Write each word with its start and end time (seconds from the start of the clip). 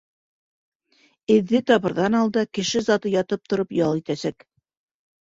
—Эҙҙе 1.35 1.61
табырҙан 1.73 2.19
алда 2.23 2.45
кеше 2.61 2.85
заты 2.91 3.15
ятып 3.19 3.55
тороп 3.55 3.81
ял 3.85 4.05
итәсәк. 4.05 4.51